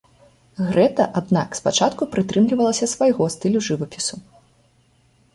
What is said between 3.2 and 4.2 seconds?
стылю жывапісу.